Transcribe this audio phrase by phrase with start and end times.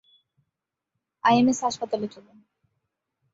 [1.23, 2.37] IMS হাসপাতালে চলুন।